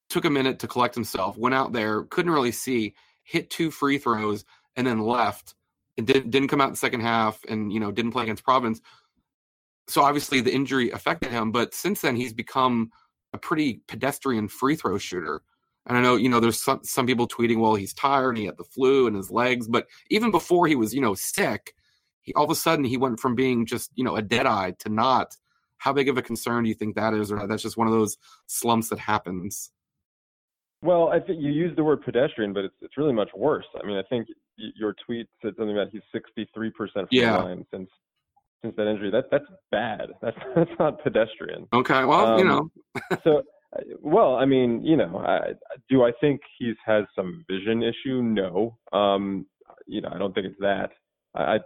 [0.09, 3.97] took a minute to collect himself, went out there, couldn't really see, hit two free
[3.97, 4.45] throws,
[4.75, 5.55] and then left.
[5.97, 8.43] And didn't didn't come out in the second half, and you know didn't play against
[8.43, 8.81] Providence.
[9.87, 12.91] So obviously the injury affected him, but since then he's become
[13.33, 15.41] a pretty pedestrian free throw shooter.
[15.85, 18.57] And I know, you know, there's some, some people tweeting, well, he's tired, he had
[18.57, 19.67] the flu and his legs.
[19.67, 21.73] But even before he was, you know, sick,
[22.21, 24.75] he all of a sudden he went from being just, you know, a dead eye
[24.79, 25.35] to not.
[25.81, 27.93] How big of a concern do you think that is, or that's just one of
[27.93, 28.15] those
[28.45, 29.71] slumps that happens?
[30.83, 33.65] Well, I think you used the word pedestrian, but it's it's really much worse.
[33.81, 37.35] I mean, I think your tweet said something about he's 63% from yeah.
[37.37, 37.89] line since
[38.63, 39.09] since that injury.
[39.09, 40.09] That that's bad.
[40.21, 41.67] That's that's not pedestrian.
[41.73, 42.69] Okay, well, um, you know.
[43.23, 43.41] so
[44.01, 45.53] well, I mean, you know, I,
[45.89, 48.21] do I think he's has some vision issue?
[48.21, 48.77] No.
[48.93, 49.47] Um,
[49.87, 50.91] you know, I don't think it's that.
[51.33, 51.59] I, I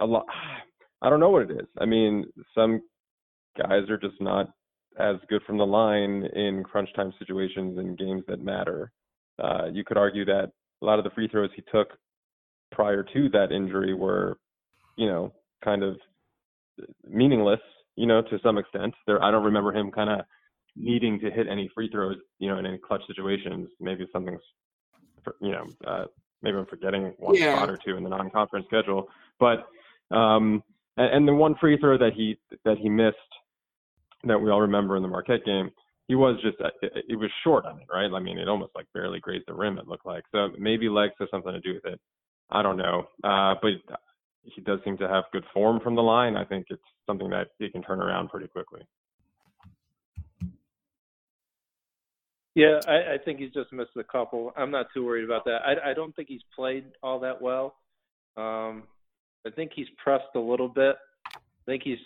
[0.00, 0.26] a lot.
[1.02, 1.68] I don't know what it is.
[1.78, 2.24] I mean,
[2.56, 2.80] some
[3.56, 4.48] guys are just not
[4.98, 8.90] as good from the line in crunch time situations and games that matter.
[9.42, 10.50] Uh, you could argue that
[10.82, 11.88] a lot of the free throws he took
[12.72, 14.38] prior to that injury were,
[14.96, 15.96] you know, kind of
[17.08, 17.60] meaningless,
[17.96, 18.94] you know, to some extent.
[19.06, 20.20] There, I don't remember him kind of
[20.74, 23.68] needing to hit any free throws, you know, in any clutch situations.
[23.80, 24.40] Maybe something's,
[25.40, 26.04] you know, uh,
[26.42, 27.56] maybe I'm forgetting one yeah.
[27.56, 29.08] spot or two in the non-conference schedule.
[29.38, 29.66] But
[30.14, 30.62] um,
[30.96, 33.16] and, and the one free throw that he that he missed
[34.24, 35.70] that we all remember in the Marquette game,
[36.08, 38.10] he was just uh, it, was short on it, right?
[38.12, 39.78] I mean, it almost like barely grazed the rim.
[39.78, 42.00] It looked like so maybe legs has something to do with it.
[42.50, 43.72] I don't know, uh, but
[44.44, 46.36] he does seem to have good form from the line.
[46.36, 48.82] I think it's something that he can turn around pretty quickly.
[52.54, 54.52] Yeah, I, I think he's just missed a couple.
[54.56, 55.58] I'm not too worried about that.
[55.66, 57.74] I, I don't think he's played all that well.
[58.38, 58.84] Um,
[59.46, 60.96] I think he's pressed a little bit.
[61.26, 61.98] I think he's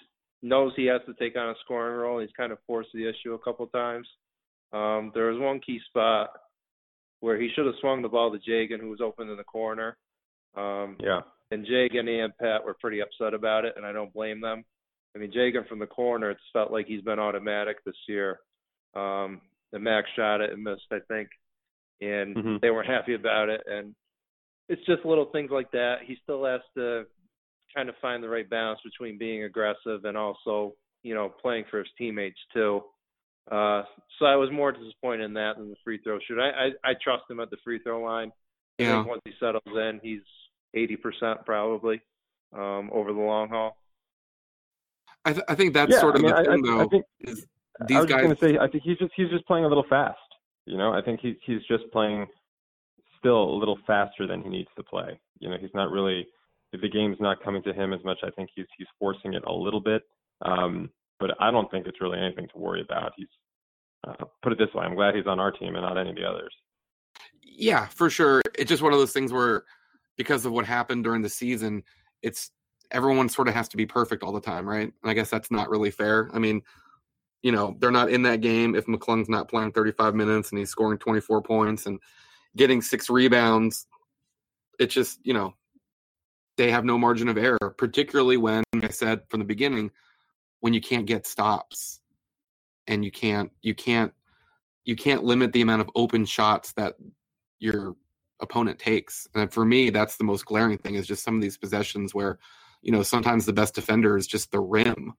[0.42, 2.20] knows he has to take on a scoring role.
[2.20, 4.06] He's kind of forced the issue a couple times.
[4.72, 6.30] Um, there was one key spot
[7.20, 9.96] where he should have swung the ball to Jagan, who was open in the corner.
[10.56, 11.20] Um, yeah.
[11.50, 14.64] And Jagan and Pat were pretty upset about it, and I don't blame them.
[15.14, 18.40] I mean, Jagan from the corner, it's felt like he's been automatic this year.
[18.94, 19.40] Um,
[19.72, 21.28] the Max shot it and missed, I think,
[22.00, 22.56] and mm-hmm.
[22.62, 23.62] they weren't happy about it.
[23.66, 23.94] And
[24.68, 25.96] it's just little things like that.
[26.06, 27.04] He still has to
[27.74, 31.78] kind of find the right balance between being aggressive and also, you know, playing for
[31.78, 32.82] his teammates too.
[33.50, 33.82] Uh,
[34.18, 36.38] so I was more disappointed in that than the free throw shoot.
[36.38, 38.30] I, I I trust him at the free throw line.
[38.78, 38.96] I yeah.
[38.96, 40.20] think once he settles in, he's
[40.74, 42.00] eighty percent probably
[42.52, 43.76] um, over the long haul.
[45.24, 46.80] I, th- I think that's yeah, sort of I mean, the thing, I, though.
[46.80, 47.46] I think, is
[47.86, 48.22] these I was guys.
[48.22, 50.18] going to say, I think he's just he's just playing a little fast.
[50.66, 52.26] You know, I think he's he's just playing
[53.18, 55.18] still a little faster than he needs to play.
[55.40, 56.26] You know, he's not really
[56.72, 58.18] the game's not coming to him as much.
[58.22, 60.02] I think he's he's forcing it a little bit.
[60.42, 63.12] Um, but I don't think it's really anything to worry about.
[63.16, 63.28] He's
[64.06, 66.16] uh, put it this way: I'm glad he's on our team and not any of
[66.16, 66.54] the others.
[67.42, 68.40] Yeah, for sure.
[68.58, 69.64] It's just one of those things where,
[70.16, 71.82] because of what happened during the season,
[72.22, 72.50] it's
[72.90, 74.92] everyone sort of has to be perfect all the time, right?
[75.02, 76.30] And I guess that's not really fair.
[76.32, 76.62] I mean,
[77.42, 80.70] you know, they're not in that game if McClung's not playing 35 minutes and he's
[80.70, 82.00] scoring 24 points and
[82.56, 83.86] getting six rebounds.
[84.78, 85.54] It's just, you know,
[86.60, 89.92] they have no margin of error, particularly when I said from the beginning,
[90.60, 92.00] when you can't get stops
[92.86, 94.12] and you can't you can't
[94.84, 96.96] you can't limit the amount of open shots that
[97.60, 97.96] your
[98.40, 99.26] opponent takes.
[99.34, 102.38] And for me, that's the most glaring thing is just some of these possessions where,
[102.82, 105.14] you know, sometimes the best defender is just the rim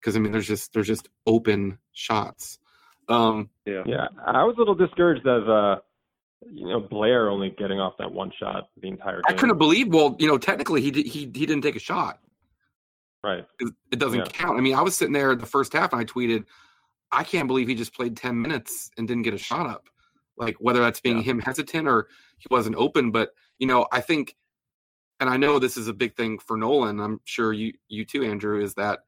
[0.00, 2.58] because I mean there's just there's just open shots.
[3.06, 4.06] Um, yeah, yeah.
[4.26, 5.80] I was a little discouraged of uh,
[6.50, 9.16] you know Blair only getting off that one shot the entire.
[9.16, 9.24] game.
[9.28, 9.92] I couldn't believe.
[9.92, 12.20] Well, you know, technically he did, he he didn't take a shot.
[13.24, 13.44] Right.
[13.58, 14.26] It, it doesn't yeah.
[14.26, 14.58] count.
[14.58, 16.44] I mean, I was sitting there the first half and I tweeted,
[17.10, 19.88] I can't believe he just played ten minutes and didn't get a shot up.
[20.36, 21.24] Like whether that's being yeah.
[21.24, 24.36] him hesitant or he wasn't open, but you know, I think,
[25.18, 27.00] and I know this is a big thing for Nolan.
[27.00, 29.00] I'm sure you you too, Andrew, is that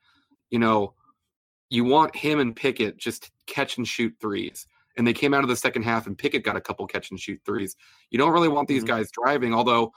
[0.51, 0.95] you know,
[1.71, 4.67] you want him and Pickett just catch and shoot threes.
[4.99, 7.19] And they came out of the second half and Pickett got a couple catch and
[7.19, 7.77] shoot threes.
[8.11, 8.97] You don't really want these mm-hmm.
[8.97, 9.93] guys driving, although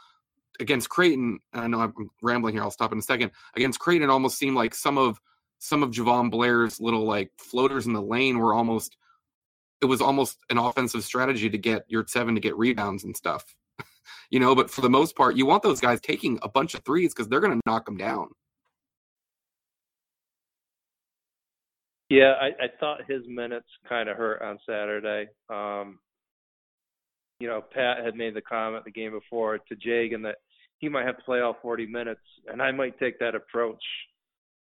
[0.60, 3.32] against Creighton, I know I'm rambling here, I'll stop in a second.
[3.56, 5.20] Against Creighton, it almost seemed like some of
[5.60, 8.96] some of Jahvon Blair's little like floaters in the lane were almost
[9.82, 13.44] it was almost an offensive strategy to get Yurtseven to get rebounds and stuff.
[14.30, 16.84] you know, but for the most part, you want those guys taking a bunch of
[16.84, 18.30] threes because they're going to knock them down.
[22.12, 25.30] Yeah, I, I thought his minutes kind of hurt on Saturday.
[25.50, 25.98] Um,
[27.40, 30.40] you know, Pat had made the comment the game before to Jagan that
[30.80, 32.20] he might have to play all 40 minutes,
[32.52, 33.82] and I might take that approach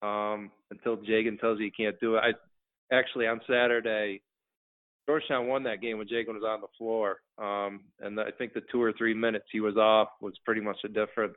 [0.01, 2.21] um, until Jagan tells you he can't do it.
[2.21, 4.23] I actually on Saturday,
[5.09, 8.63] Georgetown won that game when Jagan was on the floor, um, and I think the
[8.71, 11.37] two or three minutes he was off was pretty much the difference.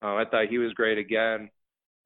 [0.00, 1.50] Uh, I thought he was great again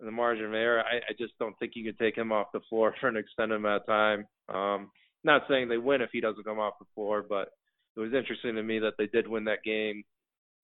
[0.00, 2.61] the margin of error, I, I just don't think you can take him off the
[2.68, 4.26] floor for an extended amount of time.
[4.48, 4.90] Um,
[5.22, 7.48] not saying they win if he doesn't come off the floor, but
[7.96, 10.04] it was interesting to me that they did win that game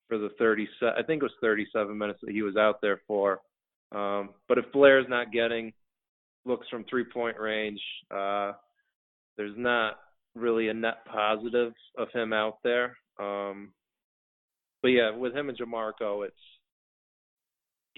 [0.08, 0.68] for the 30.
[0.82, 3.40] I think it was 37 minutes that he was out there for.
[3.92, 5.72] Um, but if Blair's not getting
[6.44, 7.80] looks from three point range,
[8.14, 8.52] uh,
[9.36, 9.98] there's not
[10.34, 12.96] really a net positive of him out there.
[13.18, 13.72] Um,
[14.82, 16.36] but yeah, with him and Jamorko, it's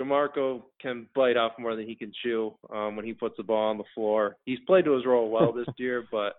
[0.03, 3.71] Jamorko can bite off more than he can chew um, when he puts the ball
[3.71, 4.37] on the floor.
[4.45, 6.35] He's played to his role well this year, but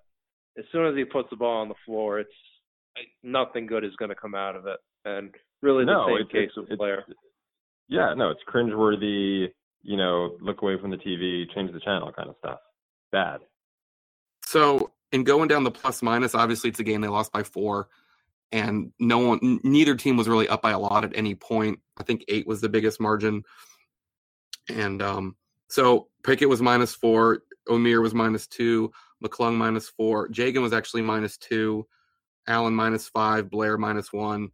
[0.57, 2.31] as soon as he puts the ball on the floor, it's
[3.23, 4.79] nothing good is going to come out of it.
[5.05, 7.05] And really, the no, same it's, case it's, with Blair.
[7.89, 9.47] Yeah, no, it's cringeworthy.
[9.81, 12.59] You know, look away from the TV, change the channel, kind of stuff.
[13.11, 13.41] Bad.
[14.45, 17.89] So, in going down the plus minus, obviously it's a game they lost by four
[18.53, 21.79] and no one neither team was really up by a lot at any point.
[21.97, 23.43] I think eight was the biggest margin.
[24.69, 25.35] And um,
[25.69, 28.91] so pickett was minus four omer was minus two
[29.23, 31.87] mcclung minus four jagan was actually minus two
[32.45, 34.49] allen minus five blair minus one.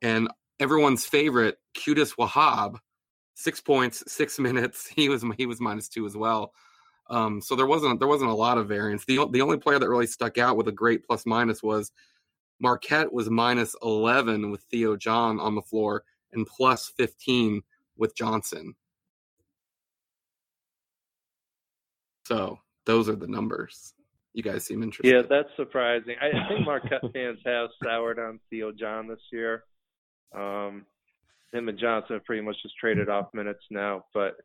[0.00, 0.28] And
[0.60, 2.76] everyone's favorite Qudus wahab
[3.34, 4.86] six points six minutes.
[4.86, 6.52] He was he was minus two as well.
[7.08, 9.04] Um, so there wasn't there wasn't a lot of variance.
[9.06, 11.90] The, the only player that really stuck out with a great plus minus was
[12.60, 17.62] Marquette was minus 11 with Theo John on the floor and plus 15
[17.96, 18.74] with Johnson.
[22.26, 23.94] So those are the numbers.
[24.34, 25.12] You guys seem interested.
[25.12, 26.14] Yeah, that's surprising.
[26.20, 29.64] I, think Marquette fans have soured on Theo John this year.
[30.32, 30.86] Um,
[31.52, 34.36] him and Johnson have pretty much just traded off minutes now, but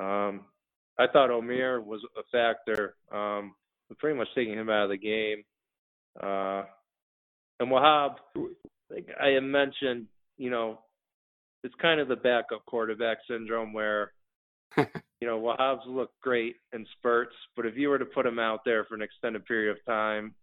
[0.00, 0.46] um,
[0.98, 2.96] I thought Omer was a factor.
[3.12, 3.54] Um,
[3.98, 5.44] pretty much taking him out of the game.
[6.20, 6.64] Uh,
[7.60, 8.16] and Wahab,
[8.90, 10.80] like I had mentioned, you know,
[11.62, 14.12] it's kind of the backup quarterback syndrome where,
[14.76, 14.86] you
[15.26, 18.84] know, Wahab's look great in spurts, but if you were to put him out there
[18.84, 20.34] for an extended period of time,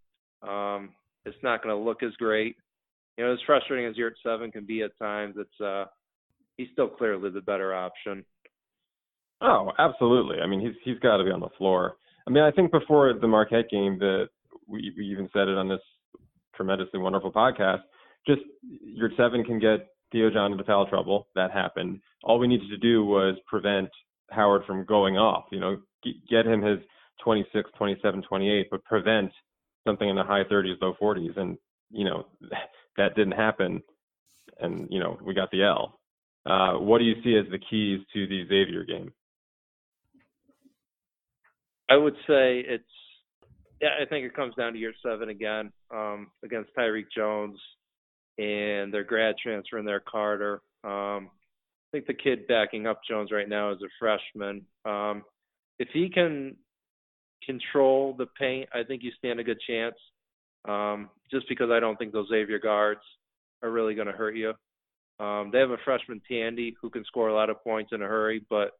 [0.41, 0.89] um,
[1.25, 2.55] it's not going to look as great.
[3.17, 5.85] You know, as frustrating as Yurtseven can be at times, it's uh,
[6.57, 8.25] he's still clearly the better option.
[9.41, 10.37] Oh, absolutely.
[10.41, 11.97] I mean, he's he's got to be on the floor.
[12.27, 14.29] I mean, I think before the Marquette game, that
[14.67, 15.81] we we even said it on this
[16.55, 17.81] tremendously wonderful podcast.
[18.27, 18.41] Just
[18.99, 21.27] Yurtseven can get Theo John into foul trouble.
[21.35, 22.01] That happened.
[22.23, 23.89] All we needed to do was prevent
[24.29, 25.45] Howard from going off.
[25.51, 25.77] You know,
[26.29, 26.79] get him his
[27.23, 29.31] 26, 27, 28, but prevent
[29.85, 31.37] something in the high 30s, low 40s.
[31.37, 31.57] And
[31.91, 32.25] you know,
[32.97, 33.81] that didn't happen.
[34.59, 35.99] And you know, we got the L.
[36.45, 39.13] Uh, what do you see as the keys to the Xavier game?
[41.89, 42.83] I would say it's
[43.81, 47.57] yeah, I think it comes down to year Seven again um, against Tyrique Jones
[48.37, 50.61] and their grad transfer in their Carter.
[50.83, 54.65] Um, I think the kid backing up Jones right now is a freshman.
[54.85, 55.23] Um,
[55.79, 56.55] if he can
[57.45, 59.95] control the paint, I think you stand a good chance.
[60.67, 63.01] Um, just because I don't think those Xavier guards
[63.63, 64.53] are really going to hurt you.
[65.19, 68.07] Um, they have a freshman Tandy who can score a lot of points in a
[68.07, 68.71] hurry, but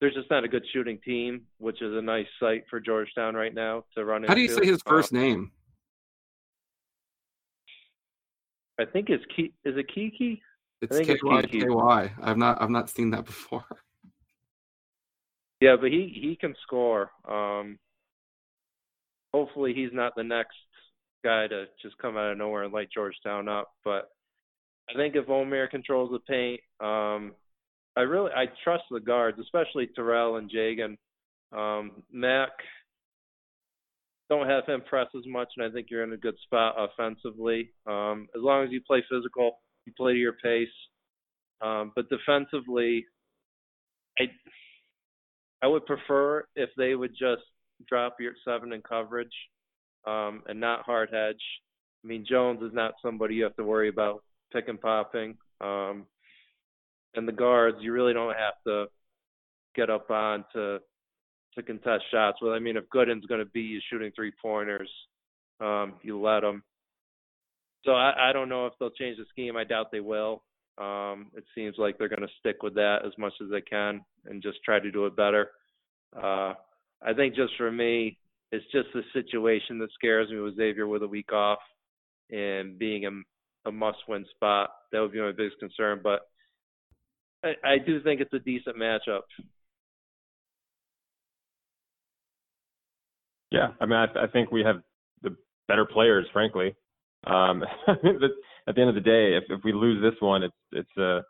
[0.00, 3.54] there's just not a good shooting team, which is a nice site for Georgetown right
[3.54, 4.28] now to run How into.
[4.28, 5.52] How do you say his first uh, name?
[8.78, 10.42] I think it's Ki- is it Kiki?
[10.82, 12.12] It's K Y K Y.
[12.22, 13.64] I've not I've not seen that before.
[15.60, 17.10] Yeah, but he he can score.
[17.26, 17.78] Um,
[19.32, 20.56] hopefully, he's not the next
[21.24, 23.70] guy to just come out of nowhere and light Georgetown up.
[23.82, 24.10] But
[24.90, 27.32] I think if Omer controls the paint, um,
[27.96, 30.96] I really I trust the guards, especially Terrell and Jagan.
[31.56, 32.50] Um, Mac
[34.28, 37.70] don't have him press as much, and I think you're in a good spot offensively.
[37.86, 40.68] Um, as long as you play physical, you play to your pace.
[41.62, 43.06] Um, but defensively,
[44.18, 44.24] I
[45.62, 47.42] I would prefer if they would just
[47.88, 49.32] drop your seven in coverage
[50.06, 51.42] um, and not hard hedge.
[52.04, 55.36] I mean, Jones is not somebody you have to worry about pick and popping.
[55.60, 56.06] Um,
[57.16, 58.86] and the guards, you really don't have to
[59.74, 60.78] get up on to
[61.54, 62.38] to contest shots.
[62.42, 64.90] Well, I mean, if Goodin's going to be shooting three pointers,
[65.60, 66.62] um, you let them.
[67.84, 69.56] So I, I don't know if they'll change the scheme.
[69.56, 70.42] I doubt they will.
[70.76, 74.02] Um, it seems like they're going to stick with that as much as they can
[74.26, 75.50] and just try to do it better.
[76.14, 76.52] Uh,
[77.02, 78.18] I think just for me,
[78.52, 81.58] it's just the situation that scares me with Xavier with a week off
[82.30, 84.70] and being a, a must-win spot.
[84.92, 86.20] That would be my biggest concern, but
[87.46, 89.22] I, I do think it's a decent matchup.
[93.50, 94.82] Yeah, I mean, I, I think we have
[95.22, 95.36] the
[95.68, 96.74] better players, frankly.
[97.26, 100.96] Um, at the end of the day, if if we lose this one, it's it's
[100.98, 101.20] a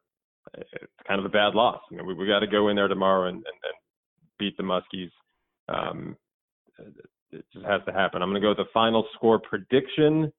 [0.55, 1.81] it's kind of a bad loss.
[1.91, 3.75] You know, we we got to go in there tomorrow and, and, and
[4.39, 5.11] beat the Muskies.
[5.69, 6.17] Um,
[7.33, 8.23] it just has to happen.
[8.23, 10.33] I'm going to go with the final score prediction.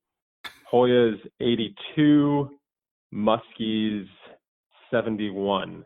[0.71, 2.49] Hoyas 82,
[3.13, 4.05] Muskies
[4.91, 5.85] 71.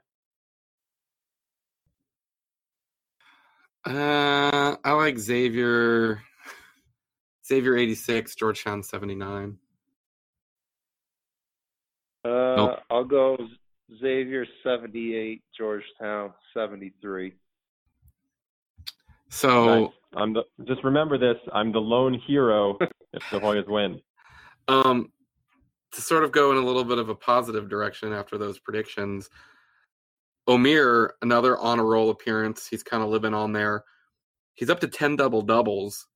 [3.85, 6.21] Uh, I like Xavier.
[7.45, 9.57] Xavier 86, Georgetown 79.
[12.23, 12.79] Uh, nope.
[12.89, 13.37] I'll go
[13.99, 17.33] Xavier 78, Georgetown 73.
[19.29, 19.89] So nice.
[20.15, 21.37] I'm the, just remember this.
[21.53, 22.77] I'm the lone hero
[23.13, 23.99] if the Hoyas win.
[24.67, 25.11] Um,
[25.93, 29.29] to sort of go in a little bit of a positive direction after those predictions,
[30.47, 32.67] Omer, another on a roll appearance.
[32.67, 33.83] He's kind of living on there.
[34.53, 36.07] He's up to 10 double doubles,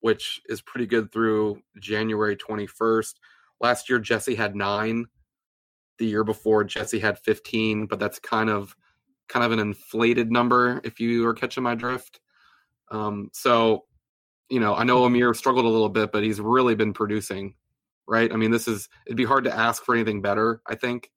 [0.00, 3.14] which is pretty good through January 21st.
[3.60, 5.06] Last year, Jesse had nine.
[5.98, 8.74] The year before, Jesse had 15, but that's kind of
[9.28, 12.20] kind of an inflated number if you are catching my drift.
[12.90, 13.84] Um, so,
[14.50, 17.54] you know, I know Omer struggled a little bit, but he's really been producing,
[18.08, 18.32] right?
[18.32, 20.60] I mean, this is it'd be hard to ask for anything better.
[20.66, 21.10] I think.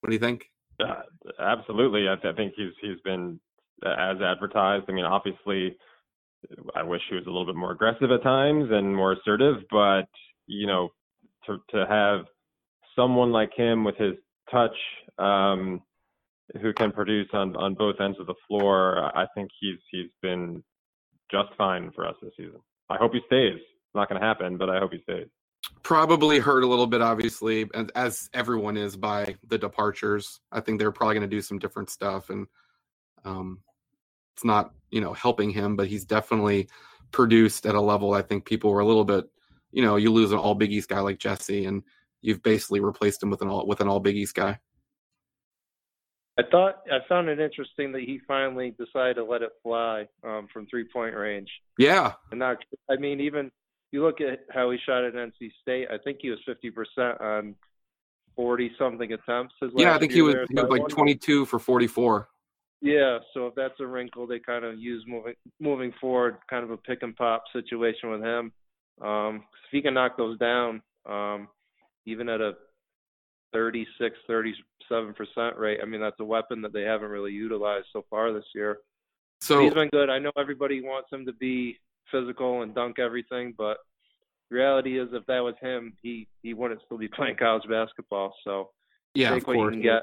[0.00, 0.46] What do you think?
[0.80, 1.02] Uh,
[1.38, 3.38] absolutely, I, th- I think he's he's been
[3.84, 4.84] as advertised.
[4.88, 5.76] I mean, obviously,
[6.74, 10.08] I wish he was a little bit more aggressive at times and more assertive, but
[10.46, 10.88] you know,
[11.46, 12.24] to to have
[12.96, 14.14] someone like him with his
[14.50, 14.76] touch,
[15.18, 15.82] um,
[16.60, 20.62] who can produce on on both ends of the floor, I think he's he's been
[21.30, 22.60] just fine for us this season.
[22.88, 23.60] I hope he stays.
[23.90, 25.26] It's not going to happen, but I hope he stays.
[25.82, 30.38] Probably hurt a little bit, obviously, as everyone is by the departures.
[30.52, 32.46] I think they're probably going to do some different stuff, and
[33.24, 33.58] um,
[34.36, 36.68] it's not you know helping him, but he's definitely
[37.10, 38.14] produced at a level.
[38.14, 39.24] I think people were a little bit,
[39.72, 41.82] you know, you lose an all Big East guy like Jesse, and
[42.22, 44.60] you've basically replaced him with an all with an all Big East guy.
[46.38, 50.46] I thought I found it interesting that he finally decided to let it fly um,
[50.52, 51.50] from three point range.
[51.76, 52.58] Yeah, and not.
[52.88, 53.50] I mean, even
[53.92, 55.88] you look at how he shot at NC State.
[55.92, 57.54] I think he was fifty percent on
[58.36, 59.54] forty something attempts.
[59.76, 62.28] yeah, I think he was, he was like twenty two for forty four.
[62.82, 66.70] Yeah, so if that's a wrinkle they kind of use moving moving forward, kind of
[66.70, 68.52] a pick and pop situation with him.
[69.02, 71.48] Um, if he can knock those down, um,
[72.06, 72.52] even at a
[73.52, 75.80] 36, 37 percent rate.
[75.82, 78.78] I mean, that's a weapon that they haven't really utilized so far this year.
[79.42, 80.10] So he's been good.
[80.10, 81.78] I know everybody wants him to be
[82.10, 83.78] physical and dunk everything, but
[84.50, 88.34] reality is, if that was him, he he wouldn't still be playing college basketball.
[88.44, 88.70] So
[89.14, 90.02] yeah, take what you can get.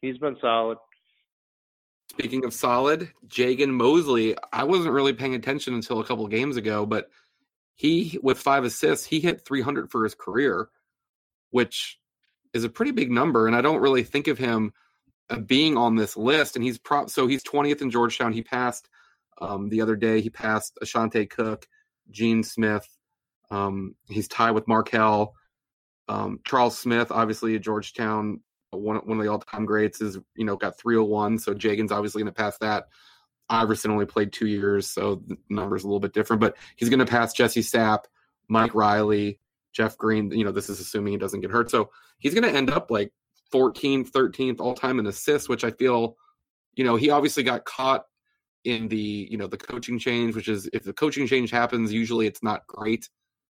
[0.00, 0.78] He's been solid.
[2.10, 6.84] Speaking of solid, Jagan Mosley, I wasn't really paying attention until a couple games ago,
[6.84, 7.08] but
[7.76, 10.68] he with five assists, he hit 300 for his career,
[11.50, 11.98] which
[12.52, 14.74] is a pretty big number, and I don't really think of him
[15.30, 16.56] uh, being on this list.
[16.56, 18.34] And he's prop so he's 20th in Georgetown.
[18.34, 18.89] He passed
[19.40, 20.20] um, the other day.
[20.20, 21.66] He passed Ashanti Cook,
[22.10, 22.86] Gene Smith.
[23.50, 25.34] Um, he's tied with Markel.
[26.08, 30.56] Um, Charles Smith, obviously a Georgetown, one, one of the all-time greats, is you know
[30.56, 31.38] got 301.
[31.38, 32.84] So Jagan's obviously going to pass that.
[33.48, 36.40] Iverson only played two years, so the number's a little bit different.
[36.40, 38.04] But he's going to pass Jesse Sapp,
[38.48, 39.40] Mike Riley,
[39.72, 41.70] Jeff Green, you know, this is assuming he doesn't get hurt.
[41.70, 43.12] So he's going to end up like
[43.52, 46.16] 14th, 13th all time in assists, which I feel,
[46.74, 48.04] you know, he obviously got caught
[48.64, 52.26] in the, you know, the coaching change, which is if the coaching change happens, usually
[52.26, 53.08] it's not great,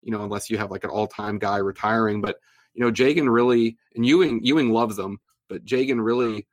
[0.02, 2.20] you know, unless you have like an all time guy retiring.
[2.20, 2.36] But,
[2.74, 6.46] you know, Jagan really, and Ewing, Ewing loves him, but Jagan really,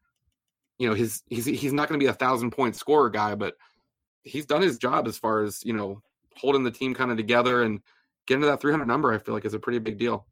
[0.80, 3.56] you know, his, he's, he's not going to be a thousand point scorer guy, but
[4.24, 6.02] he's done his job as far as, you know,
[6.36, 7.82] holding the team kind of together and,
[8.28, 10.28] getting to that 300 number, I feel like is a pretty big deal.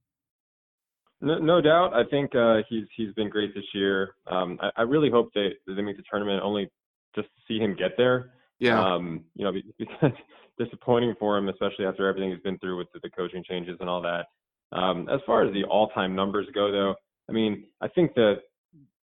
[1.22, 1.94] No, no doubt.
[1.94, 4.16] I think uh, he's he's been great this year.
[4.28, 6.70] Um, I, I, really hope they they make the tournament only
[7.16, 8.32] just to see him get there.
[8.60, 8.82] Yeah.
[8.82, 10.12] Um, you know, because
[10.60, 13.90] disappointing for him, especially after everything he's been through with the, the coaching changes and
[13.90, 14.26] all that.
[14.72, 16.96] Um, as far as the all-time numbers go, though,
[17.30, 18.42] I mean, I think that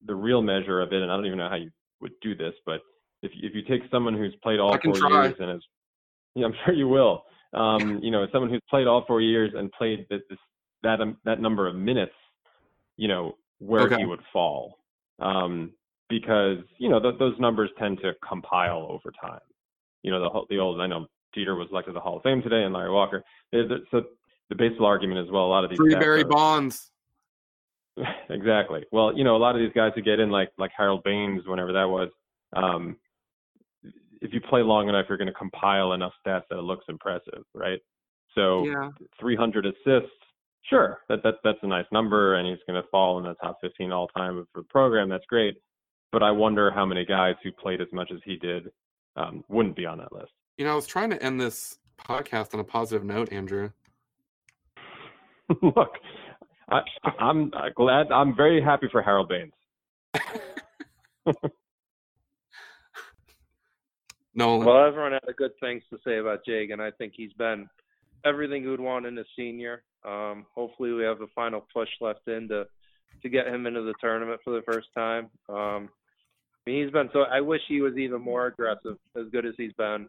[0.06, 1.70] the real measure of it, and I don't even know how you
[2.02, 2.82] would do this, but
[3.22, 5.26] if if you take someone who's played all four try.
[5.26, 5.64] years and is,
[6.36, 7.24] yeah, I'm sure you will.
[7.54, 10.40] Um, you know, someone who's played all four years and played this, this
[10.84, 12.14] that um, that number of minutes,
[12.98, 13.98] you know, where okay.
[13.98, 14.80] he would fall,
[15.20, 15.72] um,
[16.12, 19.40] because you know th- those numbers tend to compile over time.
[20.04, 22.44] you know, the the old I know Jeter was elected to the Hall of Fame
[22.44, 23.24] today, and Larry Walker.
[23.54, 24.04] So
[24.50, 25.46] the baseball argument as well.
[25.46, 26.92] A lot of these free Barry Bonds.
[28.30, 28.86] exactly.
[28.92, 31.48] Well, you know, a lot of these guys who get in, like like Harold Baines,
[31.48, 32.10] whenever that was.
[32.54, 32.98] Um,
[34.22, 37.44] if you play long enough, you're going to compile enough stats that it looks impressive,
[37.56, 37.80] right?
[38.36, 38.90] So yeah.
[39.20, 40.12] 300 assists,
[40.70, 43.58] sure, that that that's a nice number, and he's going to fall in the top
[43.62, 45.10] 15 all time for the program.
[45.10, 45.56] That's great,
[46.12, 48.72] but I wonder how many guys who played as much as he did
[49.16, 50.32] um, wouldn't be on that list.
[50.58, 53.72] You know, I was trying to end this podcast on a positive note, Andrew.
[55.62, 55.94] Look,
[56.70, 56.82] I,
[57.20, 58.12] I'm glad.
[58.12, 59.54] I'm very happy for Harold Baines.
[64.34, 64.58] no.
[64.58, 67.68] Well, everyone had a good things to say about Jake, and I think he's been
[68.26, 69.84] everything you would want in a senior.
[70.06, 72.66] Um, hopefully, we have a final push left in to
[73.22, 75.30] to get him into the tournament for the first time.
[75.48, 76.01] Um, I
[76.66, 77.22] mean, he's been so.
[77.22, 80.08] I wish he was even more aggressive, as good as he's been.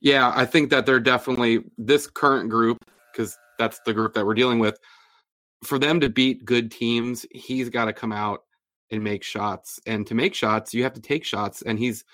[0.00, 2.78] Yeah, I think that they're definitely this current group
[3.12, 4.78] because that's the group that we're dealing with.
[5.64, 8.42] For them to beat good teams, he's got to come out
[8.90, 9.80] and make shots.
[9.86, 11.62] And to make shots, you have to take shots.
[11.62, 12.04] And he's,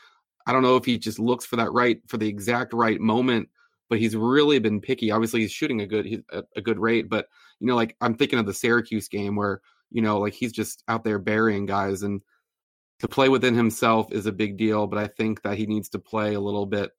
[0.47, 3.49] I don't know if he just looks for that right, for the exact right moment,
[3.88, 5.11] but he's really been picky.
[5.11, 7.09] Obviously, he's shooting a good, a, a good rate.
[7.09, 7.26] But
[7.59, 9.61] you know, like I'm thinking of the Syracuse game where
[9.91, 12.20] you know, like he's just out there burying guys, and
[13.01, 14.86] to play within himself is a big deal.
[14.86, 16.91] But I think that he needs to play a little bit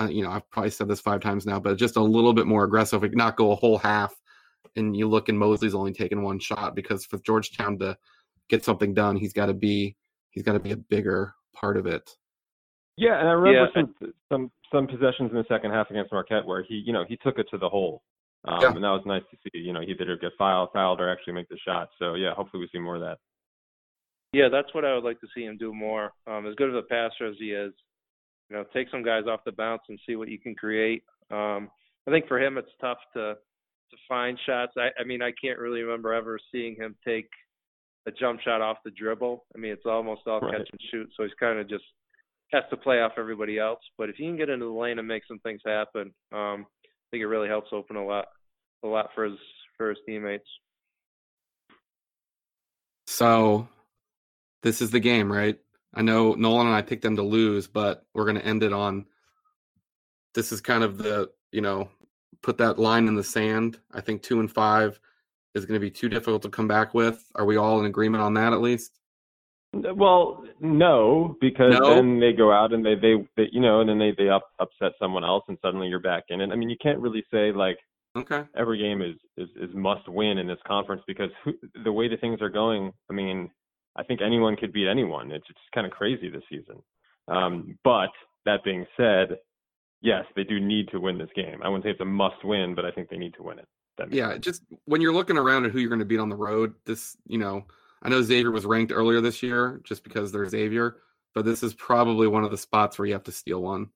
[0.00, 2.46] uh, you know, I've probably said this five times now, but just a little bit
[2.46, 4.14] more aggressive, like not go a whole half.
[4.76, 7.96] And you look and Mosley's only taken one shot because for Georgetown to
[8.48, 9.96] get something done, he's got to be
[10.30, 12.10] he's got to be a bigger part of it.
[12.96, 13.82] Yeah, and I remember yeah.
[14.00, 17.18] some some some possessions in the second half against Marquette where he you know he
[17.18, 18.02] took it to the hole,
[18.44, 18.68] um, yeah.
[18.68, 19.58] and that was nice to see.
[19.58, 21.88] You know, he either get fouled, fouled, or actually make the shot.
[21.98, 23.18] So yeah, hopefully we see more of that.
[24.32, 26.12] Yeah, that's what I would like to see him do more.
[26.26, 27.72] Um, as good of a passer as he is,
[28.48, 31.02] you know, take some guys off the bounce and see what you can create.
[31.30, 31.70] Um,
[32.06, 34.72] I think for him, it's tough to to find shots.
[34.78, 37.28] I, I mean, I can't really remember ever seeing him take
[38.06, 39.44] a jump shot off the dribble.
[39.54, 40.56] I mean, it's almost all right.
[40.56, 41.84] catch and shoot, so he's kind of just
[42.52, 43.80] has to play off everybody else.
[43.98, 46.66] But if he can get into the lane and make some things happen, um,
[47.12, 48.26] think it really helps open a lot,
[48.82, 49.38] a lot for his
[49.76, 50.48] for his teammates.
[53.06, 53.68] So,
[54.62, 55.58] this is the game, right?
[55.94, 58.72] I know Nolan and I picked them to lose, but we're going to end it
[58.72, 59.06] on
[60.34, 61.88] this is kind of the, you know,
[62.42, 63.78] put that line in the sand.
[63.92, 64.98] I think two and five
[65.54, 67.22] is going to be too difficult to come back with.
[67.34, 68.98] Are we all in agreement on that at least?
[69.72, 71.94] Well, no, because no?
[71.94, 74.44] then they go out and they, they, they, you know, and then they, they up,
[74.58, 76.50] upset someone else and suddenly you're back in it.
[76.50, 77.78] I mean, you can't really say like,
[78.16, 81.54] okay, every game is, is, is must win in this conference because who,
[81.84, 83.50] the way the things are going, I mean,
[83.96, 85.32] I think anyone could beat anyone.
[85.32, 86.82] It's just kind of crazy this season.
[87.28, 88.10] Um, but
[88.44, 89.38] that being said,
[90.02, 91.62] yes, they do need to win this game.
[91.62, 93.68] I wouldn't say it's a must win, but I think they need to win it.
[94.10, 94.44] Yeah, sense.
[94.44, 97.16] just when you're looking around at who you're going to beat on the road, this,
[97.26, 97.64] you know,
[98.02, 100.96] I know Xavier was ranked earlier this year just because they're Xavier,
[101.34, 103.90] but this is probably one of the spots where you have to steal one.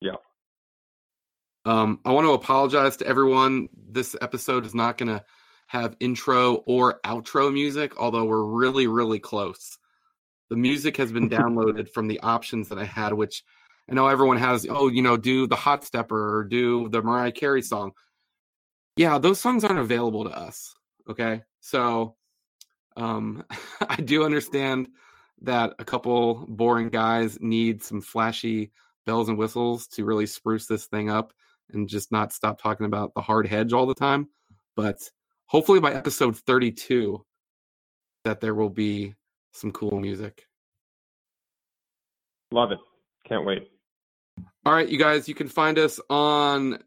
[0.00, 0.16] Yeah.
[1.64, 3.68] Um, I want to apologize to everyone.
[3.76, 5.24] This episode is not going to
[5.68, 9.78] have intro or outro music, although we're really, really close.
[10.50, 13.44] The music has been downloaded from the options that I had, which
[13.90, 14.66] I know everyone has.
[14.68, 17.92] Oh, you know, do the Hot Stepper or do the Mariah Carey song.
[18.96, 20.74] Yeah, those songs aren't available to us.
[21.08, 21.42] Okay.
[21.60, 22.16] So
[22.96, 23.44] um,
[23.88, 24.88] I do understand
[25.42, 28.70] that a couple boring guys need some flashy
[29.06, 31.32] bells and whistles to really spruce this thing up
[31.72, 34.28] and just not stop talking about the hard hedge all the time.
[34.76, 34.98] But
[35.46, 37.24] hopefully by episode 32
[38.24, 39.14] that there will be
[39.52, 40.46] some cool music.
[42.52, 42.78] Love it.
[43.26, 43.68] Can't wait.
[44.64, 46.78] All right, you guys, you can find us on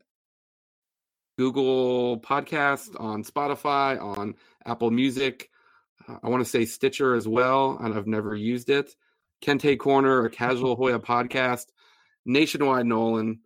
[1.38, 4.36] Google Podcast, on Spotify, on
[4.66, 5.50] Apple Music.
[6.08, 8.96] Uh, I want to say Stitcher as well, and I've never used it.
[9.44, 11.68] Kente Corner, a Casual Hoya podcast,
[12.26, 13.40] Nationwide Nolan,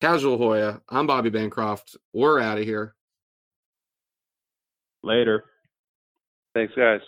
[0.00, 0.80] Casual Hoya.
[0.88, 1.96] I'm Bobby Bancroft.
[2.12, 2.94] We're out of here.
[5.02, 5.44] Later.
[6.54, 7.00] Thanks, guys.